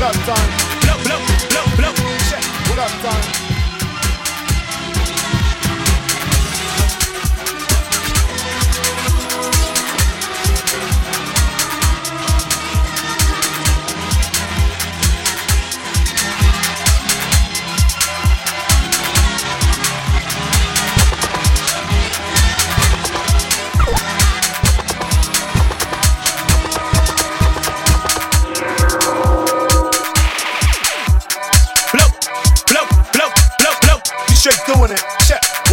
What 0.00 0.16
up, 0.30 0.69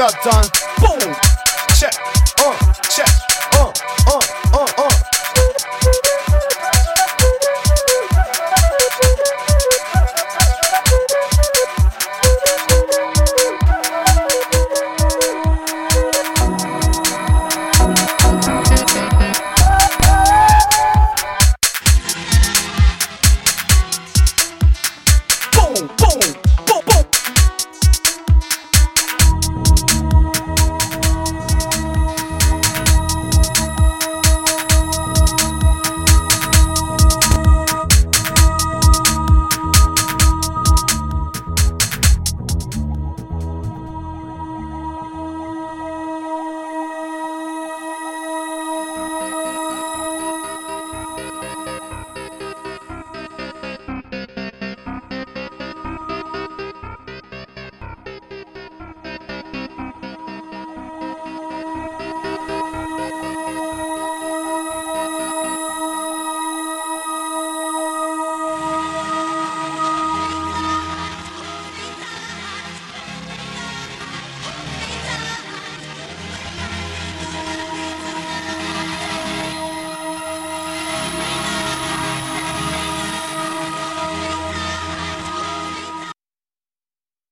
Blow, 0.00 0.08
blow, 0.24 0.59